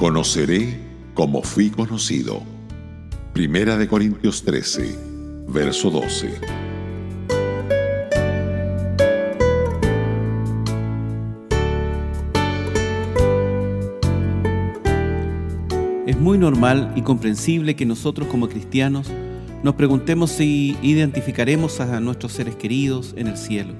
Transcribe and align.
Conoceré 0.00 0.78
como 1.12 1.42
fui 1.42 1.68
conocido. 1.68 2.42
Primera 3.34 3.76
de 3.76 3.86
Corintios 3.86 4.42
13, 4.44 4.96
verso 5.46 5.90
12. 5.90 6.30
Es 16.06 16.18
muy 16.18 16.38
normal 16.38 16.94
y 16.96 17.02
comprensible 17.02 17.76
que 17.76 17.84
nosotros 17.84 18.26
como 18.28 18.48
cristianos 18.48 19.12
nos 19.62 19.74
preguntemos 19.74 20.30
si 20.30 20.78
identificaremos 20.80 21.78
a 21.80 22.00
nuestros 22.00 22.32
seres 22.32 22.56
queridos 22.56 23.12
en 23.18 23.26
el 23.26 23.36
cielo. 23.36 23.74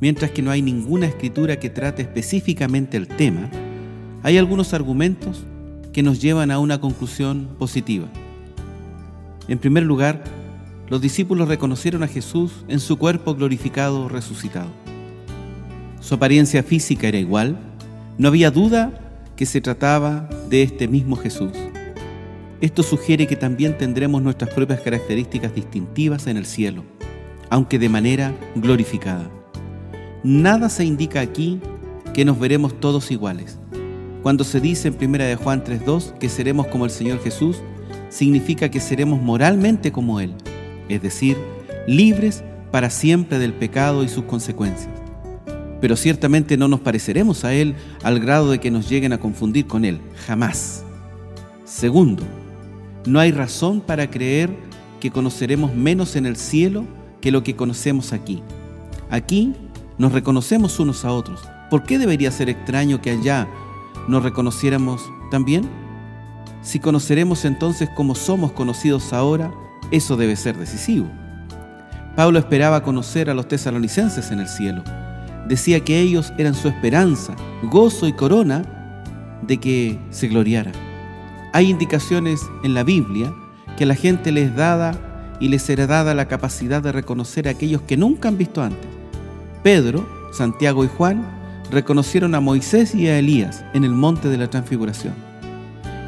Mientras 0.00 0.32
que 0.32 0.42
no 0.42 0.50
hay 0.50 0.60
ninguna 0.60 1.06
escritura 1.06 1.58
que 1.58 1.70
trate 1.70 2.02
específicamente 2.02 2.98
el 2.98 3.08
tema, 3.08 3.50
hay 4.24 4.38
algunos 4.38 4.72
argumentos 4.72 5.44
que 5.92 6.02
nos 6.02 6.20
llevan 6.20 6.50
a 6.50 6.58
una 6.58 6.80
conclusión 6.80 7.46
positiva. 7.58 8.06
En 9.48 9.58
primer 9.58 9.82
lugar, 9.84 10.24
los 10.88 11.02
discípulos 11.02 11.46
reconocieron 11.46 12.02
a 12.02 12.08
Jesús 12.08 12.64
en 12.66 12.80
su 12.80 12.96
cuerpo 12.96 13.34
glorificado 13.34 14.08
resucitado. 14.08 14.70
Su 16.00 16.14
apariencia 16.14 16.62
física 16.62 17.06
era 17.06 17.18
igual, 17.18 17.58
no 18.16 18.28
había 18.28 18.50
duda 18.50 18.98
que 19.36 19.44
se 19.44 19.60
trataba 19.60 20.30
de 20.48 20.62
este 20.62 20.88
mismo 20.88 21.16
Jesús. 21.16 21.52
Esto 22.62 22.82
sugiere 22.82 23.26
que 23.26 23.36
también 23.36 23.76
tendremos 23.76 24.22
nuestras 24.22 24.54
propias 24.54 24.80
características 24.80 25.54
distintivas 25.54 26.26
en 26.28 26.38
el 26.38 26.46
cielo, 26.46 26.82
aunque 27.50 27.78
de 27.78 27.90
manera 27.90 28.34
glorificada. 28.54 29.30
Nada 30.22 30.70
se 30.70 30.86
indica 30.86 31.20
aquí 31.20 31.60
que 32.14 32.24
nos 32.24 32.38
veremos 32.38 32.80
todos 32.80 33.10
iguales. 33.10 33.58
Cuando 34.24 34.42
se 34.42 34.58
dice 34.58 34.88
en 34.88 34.96
1 34.98 35.18
de 35.22 35.36
Juan 35.36 35.62
3.2 35.62 36.14
que 36.14 36.30
seremos 36.30 36.66
como 36.68 36.86
el 36.86 36.90
Señor 36.90 37.22
Jesús, 37.22 37.58
significa 38.08 38.70
que 38.70 38.80
seremos 38.80 39.20
moralmente 39.20 39.92
como 39.92 40.18
Él, 40.18 40.34
es 40.88 41.02
decir, 41.02 41.36
libres 41.86 42.42
para 42.70 42.88
siempre 42.88 43.38
del 43.38 43.52
pecado 43.52 44.02
y 44.02 44.08
sus 44.08 44.24
consecuencias. 44.24 44.88
Pero 45.78 45.94
ciertamente 45.94 46.56
no 46.56 46.68
nos 46.68 46.80
pareceremos 46.80 47.44
a 47.44 47.52
Él 47.52 47.74
al 48.02 48.18
grado 48.18 48.50
de 48.50 48.60
que 48.60 48.70
nos 48.70 48.88
lleguen 48.88 49.12
a 49.12 49.20
confundir 49.20 49.66
con 49.66 49.84
Él, 49.84 50.00
jamás. 50.26 50.86
Segundo, 51.66 52.22
no 53.04 53.20
hay 53.20 53.30
razón 53.30 53.82
para 53.82 54.10
creer 54.10 54.48
que 55.00 55.10
conoceremos 55.10 55.74
menos 55.74 56.16
en 56.16 56.24
el 56.24 56.36
cielo 56.36 56.86
que 57.20 57.30
lo 57.30 57.42
que 57.42 57.56
conocemos 57.56 58.14
aquí. 58.14 58.42
Aquí 59.10 59.52
nos 59.98 60.12
reconocemos 60.12 60.80
unos 60.80 61.04
a 61.04 61.12
otros. 61.12 61.42
¿Por 61.68 61.82
qué 61.82 61.98
debería 61.98 62.30
ser 62.30 62.48
extraño 62.48 63.02
que 63.02 63.10
allá 63.10 63.48
nos 64.08 64.22
reconociéramos 64.22 65.10
también? 65.30 65.68
Si 66.62 66.80
conoceremos 66.80 67.44
entonces 67.44 67.88
como 67.94 68.14
somos 68.14 68.52
conocidos 68.52 69.12
ahora, 69.12 69.52
eso 69.90 70.16
debe 70.16 70.36
ser 70.36 70.56
decisivo. 70.56 71.06
Pablo 72.16 72.38
esperaba 72.38 72.82
conocer 72.82 73.28
a 73.28 73.34
los 73.34 73.48
tesalonicenses 73.48 74.30
en 74.30 74.40
el 74.40 74.48
cielo. 74.48 74.82
Decía 75.48 75.80
que 75.80 76.00
ellos 76.00 76.32
eran 76.38 76.54
su 76.54 76.68
esperanza, 76.68 77.34
gozo 77.64 78.06
y 78.06 78.12
corona 78.12 78.62
de 79.42 79.58
que 79.58 80.00
se 80.10 80.28
gloriara. 80.28 80.72
Hay 81.52 81.70
indicaciones 81.70 82.40
en 82.62 82.72
la 82.74 82.82
Biblia 82.82 83.32
que 83.76 83.84
a 83.84 83.88
la 83.88 83.94
gente 83.94 84.32
les 84.32 84.54
dada 84.56 85.36
y 85.40 85.48
les 85.48 85.62
será 85.62 85.86
dada 85.86 86.14
la 86.14 86.28
capacidad 86.28 86.82
de 86.82 86.92
reconocer 86.92 87.48
a 87.48 87.50
aquellos 87.50 87.82
que 87.82 87.96
nunca 87.96 88.28
han 88.28 88.38
visto 88.38 88.62
antes. 88.62 88.88
Pedro, 89.62 90.08
Santiago 90.32 90.84
y 90.84 90.88
Juan 90.88 91.43
reconocieron 91.70 92.34
a 92.34 92.40
Moisés 92.40 92.94
y 92.94 93.08
a 93.08 93.18
Elías 93.18 93.64
en 93.74 93.84
el 93.84 93.92
monte 93.92 94.28
de 94.28 94.38
la 94.38 94.48
transfiguración. 94.48 95.14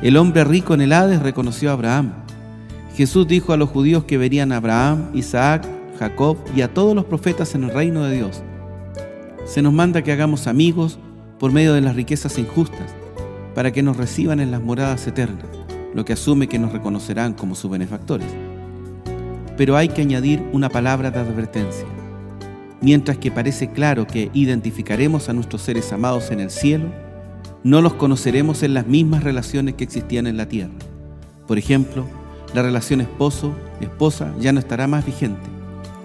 El 0.02 0.16
hombre 0.16 0.44
rico 0.44 0.74
en 0.74 0.82
el 0.82 0.92
Hades 0.92 1.22
reconoció 1.22 1.70
a 1.70 1.72
Abraham. 1.72 2.12
Jesús 2.94 3.26
dijo 3.26 3.52
a 3.52 3.56
los 3.56 3.70
judíos 3.70 4.04
que 4.04 4.18
verían 4.18 4.52
a 4.52 4.58
Abraham, 4.58 5.10
Isaac, 5.14 5.66
Jacob 5.98 6.36
y 6.54 6.60
a 6.60 6.72
todos 6.72 6.94
los 6.94 7.04
profetas 7.04 7.54
en 7.54 7.64
el 7.64 7.70
reino 7.70 8.04
de 8.04 8.16
Dios. 8.16 8.42
Se 9.44 9.62
nos 9.62 9.72
manda 9.72 10.02
que 10.02 10.12
hagamos 10.12 10.46
amigos 10.46 10.98
por 11.38 11.52
medio 11.52 11.72
de 11.72 11.80
las 11.80 11.96
riquezas 11.96 12.38
injustas 12.38 12.94
para 13.54 13.72
que 13.72 13.82
nos 13.82 13.96
reciban 13.96 14.40
en 14.40 14.50
las 14.50 14.62
moradas 14.62 15.06
eternas, 15.06 15.46
lo 15.94 16.04
que 16.04 16.12
asume 16.12 16.48
que 16.48 16.58
nos 16.58 16.72
reconocerán 16.72 17.32
como 17.32 17.54
sus 17.54 17.70
benefactores. 17.70 18.28
Pero 19.56 19.76
hay 19.76 19.88
que 19.88 20.02
añadir 20.02 20.42
una 20.52 20.68
palabra 20.68 21.10
de 21.10 21.20
advertencia. 21.20 21.86
Mientras 22.80 23.18
que 23.18 23.30
parece 23.30 23.70
claro 23.70 24.06
que 24.06 24.30
identificaremos 24.34 25.28
a 25.28 25.32
nuestros 25.32 25.62
seres 25.62 25.92
amados 25.92 26.30
en 26.30 26.40
el 26.40 26.50
cielo, 26.50 26.90
no 27.64 27.80
los 27.80 27.94
conoceremos 27.94 28.62
en 28.62 28.74
las 28.74 28.86
mismas 28.86 29.24
relaciones 29.24 29.74
que 29.74 29.84
existían 29.84 30.26
en 30.26 30.36
la 30.36 30.46
tierra. 30.46 30.74
Por 31.46 31.58
ejemplo, 31.58 32.04
la 32.54 32.62
relación 32.62 33.00
esposo-esposa 33.00 34.32
ya 34.38 34.52
no 34.52 34.60
estará 34.60 34.86
más 34.86 35.04
vigente. 35.04 35.48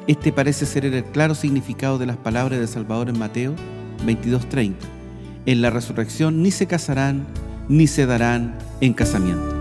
Este 0.07 0.31
parece 0.31 0.65
ser 0.65 0.85
el 0.85 1.03
claro 1.05 1.35
significado 1.35 1.97
de 1.97 2.05
las 2.05 2.17
palabras 2.17 2.59
del 2.59 2.67
Salvador 2.67 3.09
en 3.09 3.19
Mateo 3.19 3.53
22:30. 4.05 4.75
En 5.45 5.61
la 5.61 5.69
resurrección 5.69 6.41
ni 6.41 6.51
se 6.51 6.67
casarán 6.67 7.25
ni 7.69 7.87
se 7.87 8.05
darán 8.05 8.57
en 8.81 8.93
casamiento. 8.93 9.60